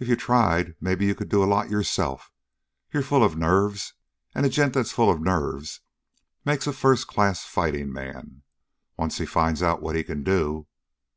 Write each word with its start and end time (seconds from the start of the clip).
"If 0.00 0.08
you 0.08 0.16
tried, 0.16 0.74
maybe 0.80 1.06
you 1.06 1.14
could 1.14 1.28
do 1.28 1.40
a 1.40 1.46
lot 1.46 1.70
yourself. 1.70 2.32
You're 2.92 3.04
full 3.04 3.22
of 3.22 3.36
nerves, 3.38 3.94
and 4.34 4.44
a 4.44 4.48
gent 4.48 4.74
that's 4.74 4.90
full 4.90 5.08
of 5.08 5.20
nerves 5.20 5.82
makes 6.44 6.66
a 6.66 6.72
first 6.72 7.06
class 7.06 7.44
fighting 7.44 7.92
man, 7.92 8.42
once 8.96 9.18
he 9.18 9.24
finds 9.24 9.62
out 9.62 9.80
what 9.80 9.94
he 9.94 10.02
can 10.02 10.24
do. 10.24 10.66